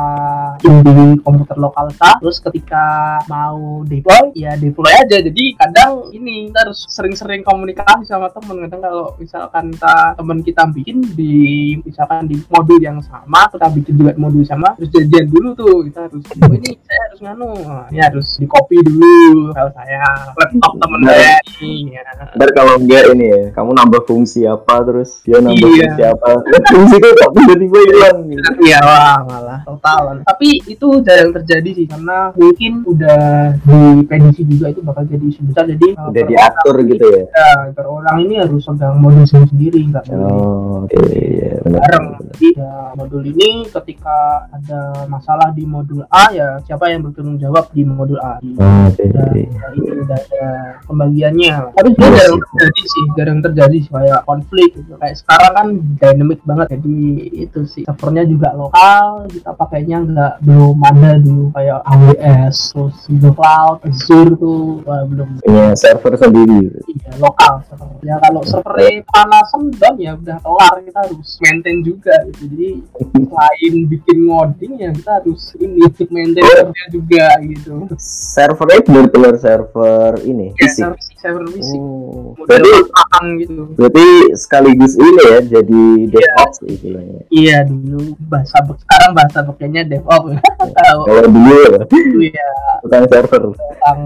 di 0.59 1.23
komputer 1.23 1.55
lokal 1.55 1.87
kita. 1.95 2.11
Terus 2.19 2.37
ketika 2.43 2.85
mau 3.31 3.87
deploy 3.87 4.35
ya 4.35 4.59
deploy 4.59 4.91
aja. 4.91 5.23
Jadi 5.23 5.55
kadang 5.55 6.11
ini 6.11 6.51
kita 6.51 6.67
harus 6.67 6.83
sering-sering 6.91 7.47
komunikasi 7.47 8.03
sama 8.03 8.27
temen. 8.27 8.67
Kadang 8.67 8.81
kalau 8.83 9.07
misalkan 9.15 9.71
kita 9.71 9.95
temen 10.19 10.37
kita 10.43 10.63
bikin 10.67 10.97
di 11.15 11.35
misalkan 11.79 12.27
di 12.27 12.35
modul 12.51 12.79
yang 12.83 12.99
sama 12.99 13.47
kita 13.47 13.71
bikin 13.71 13.93
juga 13.95 14.11
modul 14.19 14.43
sama 14.43 14.75
terus 14.75 14.91
janjian 14.91 15.31
dulu 15.31 15.55
tuh. 15.55 15.87
Kita 15.87 16.11
harus 16.11 16.23
oh 16.27 16.51
ini 16.51 16.75
saya 16.83 16.99
harus 17.07 17.19
nganu. 17.23 17.51
Ini 17.87 18.01
harus 18.03 18.27
di 18.35 18.47
copy 18.51 18.83
dulu 18.83 19.12
kalau 19.51 19.71
saya 19.73 19.99
laptop 20.33 20.73
temen 20.77 20.99
Nah. 20.99 21.11
saya 21.11 21.35
ini 21.59 21.91
ya. 21.91 22.01
Ntar 22.33 22.49
kalau 22.51 22.73
enggak 22.77 23.03
ini 23.11 23.25
ya, 23.25 23.41
kamu 23.51 23.69
nambah 23.73 24.01
fungsi 24.03 24.45
apa 24.45 24.75
terus 24.83 25.19
dia 25.21 25.37
nambah 25.37 25.59
Iya. 25.69 25.83
fungsi 25.83 26.03
apa. 26.05 26.27
Eh, 26.43 26.61
fungsi 26.67 26.95
kok 26.97 27.11
kok 27.13 27.29
tiba-tiba 27.33 27.77
hilang 27.83 28.17
gitu. 28.25 28.49
Iya 28.63 28.79
wah 28.81 29.17
malah 29.21 29.59
totalan. 29.63 30.17
Tapi 30.23 30.47
itu 30.63 30.87
jarang 31.01 31.31
terjadi 31.31 31.69
sih 31.73 31.85
karena 31.85 32.31
mungkin 32.33 32.71
udah 32.83 33.21
diprediksi 33.59 34.43
juga 34.45 34.69
itu 34.69 34.81
bakal 34.81 35.03
jadi 35.03 35.25
isu 35.25 35.41
besar 35.45 35.65
jadi 35.67 35.87
uh, 35.95 36.09
Udah 36.09 36.23
diatur 36.23 36.73
orang- 36.73 36.87
gitu 36.87 37.05
ya. 37.07 37.23
Ya, 37.27 37.47
per 37.69 37.85
orang 37.85 38.15
ini 38.19 38.33
harus 38.37 38.63
pegang 38.63 38.97
modul 38.97 39.25
sendiri 39.25 39.79
nggak 39.83 40.05
Oh, 40.13 40.83
oke 40.83 40.99
iya 41.11 41.57
benar. 41.59 41.79
bareng. 41.81 42.05
Jadi 42.33 42.47
ya, 42.55 42.71
modul 42.93 43.21
ini 43.23 43.49
ketika 43.65 44.17
ada 44.47 44.79
masalah 45.05 45.49
di 45.49 45.63
modul 45.63 46.03
A 46.07 46.29
ya 46.29 46.57
siapa 46.61 46.87
yang 46.87 47.03
bertanggung 47.03 47.37
jawab 47.37 47.67
di 47.69 47.83
modul 47.83 48.19
A. 48.19 48.37
Di- 48.39 48.55
Oh. 48.55 48.87
Ya, 49.03 49.25
ya, 49.35 49.65
ini 49.75 49.89
udah 49.99 50.15
ada 50.15 50.45
pembagiannya. 50.85 51.55
Tapi 51.75 51.89
Iya 51.93 52.07
jarang 52.13 52.39
sih. 52.39 52.43
terjadi 52.47 52.83
sih, 52.83 53.05
jarang 53.17 53.39
terjadi 53.41 53.77
sih 53.79 53.91
kayak 53.91 54.21
konflik 54.23 54.69
gitu. 54.73 54.93
Kayak 54.95 55.15
sekarang 55.19 55.51
kan 55.53 55.67
dynamic 55.99 56.39
banget 56.43 56.67
jadi 56.73 56.97
itu 57.45 57.59
sih. 57.65 57.83
Servernya 57.83 58.23
juga 58.25 58.49
lokal, 58.53 59.27
kita 59.27 59.51
pakainya 59.53 59.97
nggak 60.01 60.33
belum 60.41 60.77
ada 60.81 61.11
dulu 61.19 61.45
kayak 61.51 61.79
AWS, 61.83 62.55
terus 62.71 62.95
Google 63.07 63.35
Cloud, 63.35 63.77
Azure 63.83 64.31
tuh 64.35 64.61
wah, 64.83 65.03
belum 65.03 65.27
Punya 65.41 65.65
server 65.75 66.13
sendiri. 66.15 66.71
iya 66.87 67.11
lokal 67.19 67.59
server. 67.67 67.92
Ya 68.03 68.19
kalau 68.19 68.43
servernya 68.43 68.99
panasan 69.07 69.71
down 69.79 69.95
ya 69.95 70.11
udah 70.19 70.37
kelar 70.43 70.75
kita 70.83 70.99
harus 71.07 71.29
maintain 71.39 71.79
juga 71.79 72.11
gitu. 72.27 72.41
Jadi 72.51 72.69
selain 73.15 73.73
bikin 73.87 74.17
ngoding 74.27 74.73
ya 74.75 74.89
kita 74.91 75.11
harus 75.23 75.55
ini 75.55 75.79
maintain 76.11 76.43
servernya 76.43 76.87
juga 76.91 77.25
gitu. 77.47 77.73
Servernya 77.97 78.79
benar-benar 78.83 79.35
server 79.39 80.11
ini 80.27 80.51
Ya, 80.53 80.67
fisik. 80.67 80.83
server, 80.83 80.99
server 81.23 81.47
fisik. 81.55 81.79
Oh, 81.79 82.35
model 82.35 82.43
berarti 82.43 82.69
kontrakan 82.75 83.23
gitu. 83.39 83.61
berarti 83.79 84.07
sekaligus 84.35 84.93
ini 84.99 85.21
ya 85.23 85.37
jadi 85.39 85.83
DevOps 86.11 86.57
istilahnya. 86.67 87.19
Iya 87.31 87.57
dulu 87.63 88.19
bahasa 88.27 88.59
sekarang 88.59 89.11
bahasa 89.15 89.39
pakainya 89.47 89.87
DevOps. 89.87 90.35
Kalau 90.75 91.03
Kalau 91.07 91.23
dulu 91.31 91.55
ya, 91.55 91.79
itu 91.87 92.19
ya 92.27 92.49
bukan 92.83 93.03
server. 93.07 93.43
tentang 93.55 93.99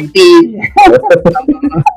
IT, 0.00 0.16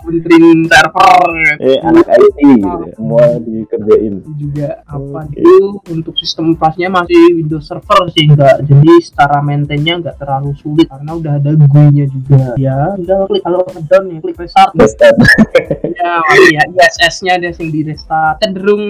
benerin 0.03 0.60
server. 0.72 1.32
Eh, 1.63 1.79
anak 1.79 2.08
IT 2.12 2.39
gitu 2.44 2.67
ya. 2.67 2.94
Semua 3.00 3.25
dikerjain. 3.39 4.13
Itu 4.20 4.32
juga 4.36 4.67
apa 4.84 5.27
itu 5.32 5.79
untuk 5.91 6.15
sistem 6.17 6.58
kelasnya 6.58 6.89
masih 6.89 7.22
Windows 7.38 7.65
Server 7.70 8.10
sih 8.10 8.25
enggak 8.25 8.65
jadi 8.65 8.91
secara 9.05 9.38
maintainnya 9.46 10.01
enggak 10.01 10.17
terlalu 10.17 10.58
sulit 10.58 10.89
karena 10.89 11.12
udah 11.13 11.34
ada 11.38 11.51
GUI-nya 11.53 12.05
juga 12.10 12.58
ya 12.58 12.98
udah 12.98 13.17
klik 13.29 13.44
kalau 13.46 13.62
down 13.86 14.05
ya 14.10 14.17
klik 14.24 14.38
restart 14.41 14.64
Desktop. 14.74 15.15
ya 15.95 16.12
ya 16.50 16.62
ISS-nya 16.67 17.34
dia 17.38 17.51
yang 17.51 17.69
di 17.69 17.81
restart 17.84 18.38
cenderung 18.38 18.84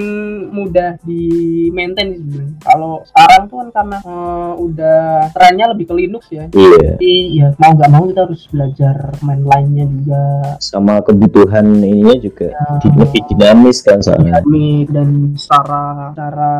mudah 0.49 0.99
di 1.01 1.23
maintain 1.69 2.11
sebenarnya 2.13 2.55
kalau 2.61 2.93
sekarang 3.05 3.41
tuh 3.45 3.57
kan 3.57 3.69
karena 3.71 3.97
eh, 4.01 4.51
udah 4.57 5.01
trennya 5.31 5.65
lebih 5.71 5.85
ke 5.85 5.95
Linux 5.95 6.23
ya 6.29 6.45
Iya. 6.47 6.95
jadi 6.95 7.13
ya 7.31 7.47
mau 7.55 7.71
nggak 7.71 7.89
mau 7.89 8.03
kita 8.05 8.21
harus 8.21 8.41
belajar 8.47 8.95
main 9.21 9.41
lainnya 9.41 9.85
juga 9.85 10.23
Sama 10.59 10.99
kebutuhan 10.99 11.65
ininya 11.77 12.15
juga 12.15 12.47
Ya. 12.47 12.91
lebih 12.91 13.21
dinamis 13.27 13.79
kan 13.79 13.99
soalnya. 13.99 14.39
dynamic 14.39 14.85
dan 14.89 15.07
secara 15.35 15.81
secara 16.11 16.51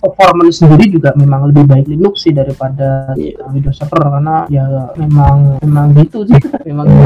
performance 0.00 0.56
sendiri 0.58 0.84
juga 0.90 1.10
memang 1.14 1.48
lebih 1.48 1.64
baik 1.64 1.86
Linux 1.86 2.22
sih 2.22 2.32
daripada 2.32 3.12
Iya. 3.14 3.44
Windows 3.48 3.76
Server 3.76 4.02
karena 4.02 4.36
ya 4.48 4.64
memang 4.96 5.60
memang 5.60 5.86
gitu 5.94 6.24
sih 6.24 6.40
memang 6.68 6.86
Iya, 6.88 7.04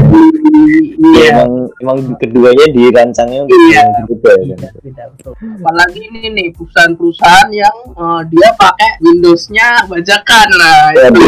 iya 1.03 1.31
emang 1.35 1.52
emang 1.79 1.97
keduanya 2.15 2.65
dirancangnya 2.69 3.39
untuk 3.43 3.59
Iya. 3.63 3.75
yang 3.75 3.89
beda 4.05 4.31
kan. 4.31 4.39
beda, 4.43 4.69
beda 4.79 5.03
betul. 5.11 5.33
apalagi 5.59 5.99
ini 6.03 6.21
nih 6.31 6.47
perusahaan-perusahaan 6.53 7.49
yang 7.51 7.77
eh, 7.89 8.21
dia 8.29 8.49
pakai 8.55 8.91
Windows-nya 8.99 9.67
bajakan 9.85 10.47
nah 10.53 10.85
itu 10.91 11.23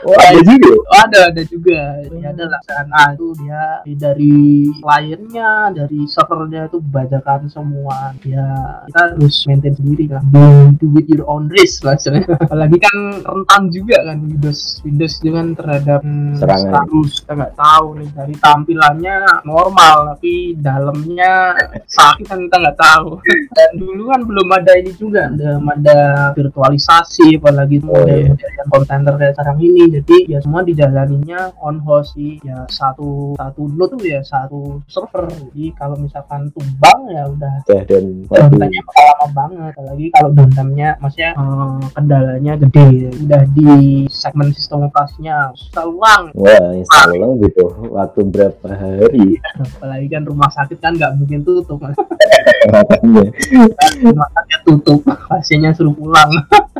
Oh, 0.00 0.16
ada 0.16 0.40
juga. 0.40 0.70
Oh, 0.72 0.96
ada 0.96 1.20
ada 1.28 1.42
juga. 1.44 1.80
Ya 2.08 2.28
ada 2.32 2.44
lah. 2.48 2.60
A 2.90 3.12
itu 3.12 3.36
dia 3.36 3.84
dari 4.00 4.66
kliennya 4.80 5.50
dari 5.76 6.00
servernya 6.08 6.72
itu 6.72 6.80
bajakan 6.80 7.50
semua. 7.52 8.16
Ya 8.24 8.46
kita 8.88 9.00
harus 9.12 9.44
maintain 9.44 9.76
sendiri 9.76 10.08
lah 10.08 10.22
do, 10.32 10.72
do 10.80 10.86
with 10.94 11.08
your 11.10 11.28
own 11.28 11.52
risk 11.52 11.84
lah 11.84 11.96
apalagi 12.46 12.80
kan 12.80 12.96
rentan 13.22 13.68
juga 13.68 14.00
kan 14.02 14.18
Windows 14.24 14.80
Windows 14.82 15.14
dengan 15.20 15.52
terhadap 15.52 16.00
hmm, 16.00 16.40
Serangan. 16.40 16.88
virus. 16.88 17.20
Kita 17.20 17.32
nggak 17.36 17.54
tahu 17.60 17.86
nih 18.00 18.08
dari 18.16 18.34
tampilannya 18.40 19.16
normal 19.44 19.96
tapi 20.16 20.56
dalamnya 20.56 21.54
sakit 21.86 22.24
kan 22.24 22.38
kita 22.48 22.56
nggak 22.56 22.78
tahu. 22.80 23.20
Dan 23.56 23.70
dulu 23.76 24.02
kan 24.08 24.20
belum 24.24 24.48
ada 24.48 24.72
ini 24.80 24.92
juga 24.96 25.28
belum 25.28 25.64
ada 25.68 25.98
virtualisasi 26.32 27.36
apalagi 27.36 27.82
Oh, 27.90 28.06
iya. 28.06 28.30
kontainer 28.70 29.18
kayak 29.18 29.34
sekarang 29.34 29.58
ini 29.58 29.89
jadi 29.90 30.16
ya 30.30 30.38
semua 30.38 30.62
dijalaninya 30.62 31.50
on 31.58 31.82
host 31.82 32.14
sih. 32.14 32.38
Ya 32.46 32.66
satu 32.70 33.34
satu 33.34 33.66
node 33.66 33.98
tuh 33.98 34.06
ya 34.06 34.20
satu 34.22 34.78
server. 34.86 35.26
Jadi 35.30 35.74
kalau 35.74 35.96
misalkan 35.98 36.48
tumbang 36.54 37.00
ya 37.10 37.26
udah 37.26 37.54
Udah 37.66 37.82
dan 37.86 38.04
downtime-nya 38.30 38.80
bakal 38.86 39.04
lama 39.10 39.26
banget. 39.34 39.72
Apalagi 39.74 40.06
kalau 40.14 40.30
downtime-nya 40.34 40.88
maksudnya 41.02 41.32
eh, 41.34 41.80
kendalanya 41.94 42.52
gede. 42.66 42.88
Udah 43.26 43.42
di 43.50 43.70
segmen 44.08 44.54
sistem 44.54 44.86
operasinya 44.86 45.50
susah 45.58 45.84
ulang 45.86 46.24
Wah, 46.38 46.72
install 46.78 47.18
ulang 47.18 47.32
gitu. 47.42 47.64
Waktu 47.90 48.20
berapa 48.30 48.68
hari? 48.70 49.38
Apalagi 49.58 50.06
kan 50.08 50.22
rumah 50.24 50.50
sakit 50.54 50.78
kan 50.78 50.94
nggak 50.94 51.18
mungkin 51.18 51.42
tutup. 51.42 51.78
Makanya. 51.80 53.26
rumah 54.04 54.28
sakit 54.32 54.60
tutup 54.66 55.00
pasiennya 55.30 55.70
suruh 55.74 55.94
pulang 55.94 56.30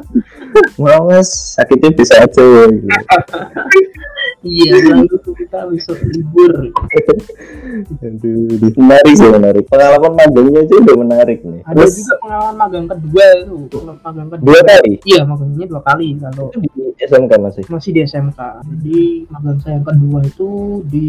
Wah, 0.80 1.00
Mas, 1.04 1.56
sakitnya 1.56 1.90
bisa 1.92 2.14
aja 2.20 2.42
ya. 2.42 2.64
iya 4.40 4.72
lalu 4.90 5.06
kita 5.36 5.68
besok 5.68 5.98
libur 6.06 6.52
Aduh, 8.00 8.50
menarik 8.76 9.14
sih 9.14 9.28
menarik. 9.28 9.64
Pengalaman 9.68 10.12
magangnya 10.16 10.60
aja 10.64 10.74
udah 10.80 10.96
menarik 10.98 11.38
nih. 11.40 11.60
ada 11.62 11.76
Terus 11.76 12.02
juga 12.02 12.14
pengalaman 12.18 12.54
magang 12.56 12.86
kedua 12.88 13.26
itu 13.38 13.78
magang 14.00 14.28
kedua 14.28 14.46
dua 14.50 14.60
kali 14.64 14.92
iya 15.04 15.20
magangnya 15.22 15.66
dua 15.66 15.80
kali 15.80 16.08
kalau 16.18 16.46
di 16.50 16.68
SMK 17.00 17.32
masih. 17.38 17.62
masih 17.66 17.90
di 17.90 18.00
SMK 18.02 18.40
jadi 18.66 19.00
magang 19.28 19.58
saya 19.58 19.72
yang 19.78 19.86
kedua 19.86 20.20
itu 20.22 20.48
di 20.84 21.08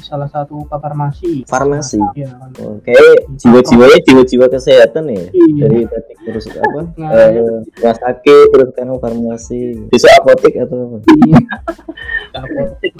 salah 0.00 0.28
satu 0.28 0.64
farmasi 0.66 1.44
Farmasi. 1.46 2.00
iya. 2.14 2.32
Oke, 2.60 2.92
jiwa-jiwanya 3.36 3.98
jiwa-jiwa 4.02 4.46
kesehatan 4.48 5.04
ya. 5.08 5.24
Iya. 5.30 5.64
Dari 5.64 5.80
tadi 5.86 6.12
terus 6.20 6.44
apa? 6.50 6.80
Nah, 7.00 7.10
Eh, 7.10 7.28
rumah 7.70 7.96
sakit 7.96 8.46
terus 8.50 8.68
kan 8.72 8.88
farmasi. 8.92 9.88
Bisa 9.88 10.08
apotek 10.16 10.58
atau 10.58 10.76
apa? 10.90 10.96
Iya. 11.08 11.38
Apotek. 12.70 12.92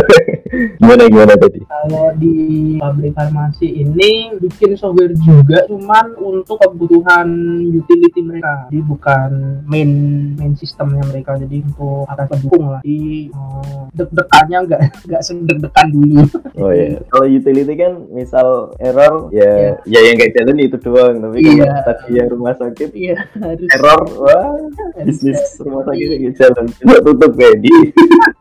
gimana 0.80 1.02
gimana 1.08 1.34
tadi? 1.38 1.60
Kalau 1.64 2.06
di 2.18 2.34
pabrik 2.76 3.12
farmasi 3.14 3.66
ini 3.66 4.34
bikin 4.36 4.76
software 4.76 5.14
juga, 5.24 5.64
cuman 5.70 6.16
untuk 6.20 6.60
kebutuhan 6.60 7.28
utility 7.64 8.20
mereka. 8.20 8.68
Jadi 8.68 8.80
bukan 8.84 9.30
main 9.64 9.90
main 10.36 10.52
sistemnya 10.54 11.00
mereka. 11.08 11.38
Jadi 11.40 11.64
untuk 11.64 12.04
akan 12.04 12.26
pendukung 12.28 12.64
lah. 12.76 12.80
Jadi 12.84 13.30
eh, 13.32 13.80
deg-degannya 13.96 14.58
nggak 14.68 14.80
nggak 15.08 15.22
sedeg-degan 15.24 15.88
dulu. 15.88 16.22
Oh 16.60 16.70
iya. 16.70 17.00
Kalau 17.10 17.26
utility 17.26 17.74
kan 17.78 17.92
misal 18.12 18.74
error 18.76 19.32
ya 19.32 19.80
ya 19.86 20.00
yang 20.04 20.16
kayak 20.18 20.34
jalan 20.36 20.60
itu 20.60 20.76
doang. 20.82 21.16
Tapi 21.20 21.36
kalau 21.40 21.58
Iya. 21.60 21.72
tadi 21.82 22.10
yang 22.14 22.28
rumah 22.30 22.54
sakit 22.56 22.90
Iya 22.94 23.16
harus 23.38 23.68
error 23.74 24.00
wah 24.18 24.50
bisnis 25.02 25.40
rumah 25.62 25.82
sakit 25.86 26.06
kayak 26.18 26.34
jalan 26.36 26.64
bisa 26.68 26.98
tutup 27.02 27.32
di 27.38 27.70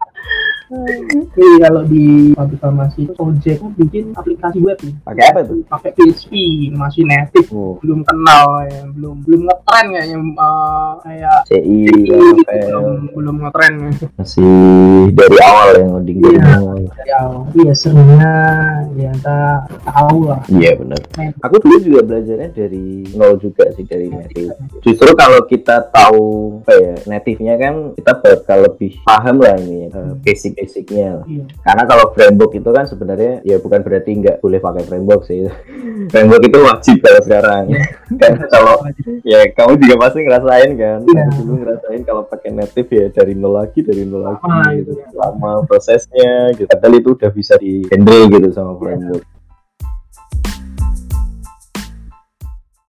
Jadi 0.69 1.57
kalau 1.59 1.81
di 1.83 2.05
pabrik 2.31 2.61
farmasi 2.61 2.99
itu 3.03 3.13
Project 3.17 3.59
bikin 3.75 4.13
aplikasi 4.13 4.61
web 4.61 4.77
nih. 4.77 4.93
pakai 5.01 5.23
apa 5.27 5.39
tuh? 5.43 5.57
Pakai 5.65 5.89
PHP 5.91 6.31
masih 6.71 7.03
native 7.03 7.49
Oh, 7.49 7.81
belum 7.81 8.05
kenal 8.05 8.69
ya 8.69 8.85
belum 8.87 9.25
belum 9.25 9.41
ngetren 9.43 9.85
kayaknya 9.89 10.17
eh, 10.19 10.89
kayak 11.01 11.37
CI 11.49 11.79
gitu, 11.89 12.13
sampai 12.13 12.57
belum 12.61 12.85
belum 13.11 13.35
ngetren 13.41 13.73
masih 14.13 14.53
dari 15.09 15.37
awal 15.41 15.67
yang 15.73 15.89
ngoding 15.91 16.17
dari 16.19 16.37
Iya. 16.37 16.45
awal. 16.53 16.77
jauh 17.01 17.41
iya 17.55 17.73
serunya 17.73 18.33
ya 18.93 19.09
kita 19.11 19.39
tahu 19.83 20.17
lah 20.27 20.39
Iya 20.47 20.71
benar. 20.77 21.01
Aku 21.41 21.55
dulu 21.57 21.75
juga 21.81 21.99
belajarnya 22.05 22.49
dari 22.51 22.85
nol 23.11 23.33
juga 23.37 23.65
sih 23.73 23.83
dari 23.83 24.07
native. 24.07 24.53
Justru 24.79 25.09
kalau 25.15 25.41
kita 25.43 25.89
tahu 25.89 26.25
apa 26.61 26.73
ya 26.75 26.93
native-nya 27.07 27.53
kan 27.57 27.73
kita 27.95 28.11
bakal 28.15 28.57
lebih 28.63 29.01
paham 29.01 29.41
lah 29.41 29.57
ini 29.57 29.89
eh, 29.89 30.13
basic-basicnya. 30.21 30.57
Lah. 30.65 31.23
iya 31.27 31.43
Karena 31.63 31.83
kalau 31.87 32.05
framework 32.11 32.51
itu 32.57 32.69
kan 32.73 32.85
sebenarnya 32.89 33.33
ya 33.47 33.57
bukan 33.61 33.79
berarti 33.79 34.11
nggak 34.19 34.37
boleh 34.43 34.59
pakai 34.59 34.83
framework 34.83 35.21
sih. 35.23 35.47
framework 36.11 36.43
itu 36.43 36.57
wajib 36.59 36.97
kalau 36.99 37.21
sekarang. 37.23 37.63
kan 38.21 38.31
kalau 38.53 38.75
ya 39.23 39.39
kamu 39.55 39.73
juga 39.79 39.95
pasti 40.07 40.19
ngerasain 40.25 40.71
kan. 40.75 40.99
Iya. 41.05 41.23
Aku 41.29 41.41
dulu 41.45 41.53
ngerasain 41.63 42.01
kalau 42.03 42.23
pakai 42.27 42.49
native 42.51 42.89
ya 42.91 43.05
dari 43.13 43.33
nol 43.37 43.53
lagi 43.55 43.79
dari 43.85 44.03
nol 44.03 44.21
lagi 44.25 44.43
Lama 44.43 44.63
gitu. 44.75 44.91
gitu 44.91 44.91
ya. 44.99 45.07
Lama 45.15 45.51
prosesnya 45.63 46.33
gitu. 46.57 46.67
Padahal 46.67 46.93
itu 46.99 47.09
udah 47.15 47.31
bisa 47.31 47.53
di 47.55 47.85
handle 47.87 48.23
gitu 48.33 48.47
sama 48.51 48.75
framework. 48.75 49.38